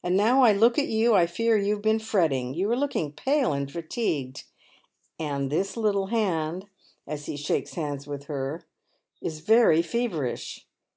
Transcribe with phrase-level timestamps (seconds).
[0.00, 2.54] And now I look at you I fear you have been fretting.
[2.54, 4.44] You are looking pale and fatigued.
[5.18, 6.66] And this little band,"
[7.04, 8.62] as he shakes hands with her,"
[9.20, 10.68] is very feverish."